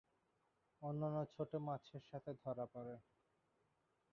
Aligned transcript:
অন্যান্য 0.81 1.17
ছোট 1.33 1.51
মাছের 1.67 2.03
সাথে 2.09 2.31
ধরা 2.43 2.65
পড়ে। 2.65 2.95